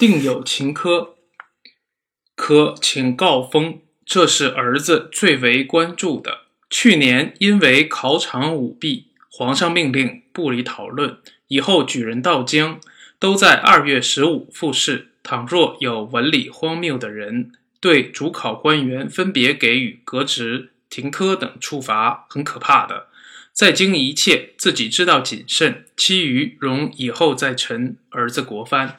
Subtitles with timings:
[0.00, 1.16] 定有情科，
[2.34, 6.46] 科请告封，这是儿子最为关注的。
[6.70, 11.18] 去年因为考场舞弊，皇上命令部里讨论，
[11.48, 12.80] 以后举人到京
[13.18, 15.08] 都在二月十五复试。
[15.22, 23.08] 倘若有文理荒谬的人，对主考官员分别给予革职、停科等处罚，很可怕的。
[23.52, 28.96] 在京一切自己知道谨慎，其余容以后再陈儿子国藩。